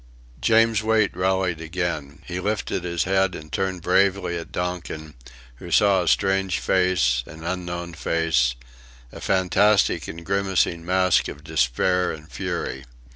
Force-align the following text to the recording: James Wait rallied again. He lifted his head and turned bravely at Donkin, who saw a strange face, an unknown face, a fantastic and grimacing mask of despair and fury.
James 0.41 0.81
Wait 0.81 1.15
rallied 1.15 1.61
again. 1.61 2.23
He 2.25 2.39
lifted 2.39 2.83
his 2.83 3.03
head 3.03 3.35
and 3.35 3.51
turned 3.51 3.83
bravely 3.83 4.35
at 4.35 4.51
Donkin, 4.51 5.13
who 5.57 5.69
saw 5.69 6.01
a 6.01 6.07
strange 6.07 6.57
face, 6.57 7.21
an 7.27 7.43
unknown 7.43 7.93
face, 7.93 8.55
a 9.11 9.21
fantastic 9.21 10.07
and 10.07 10.25
grimacing 10.25 10.83
mask 10.83 11.27
of 11.27 11.43
despair 11.43 12.11
and 12.11 12.31
fury. 12.31 12.83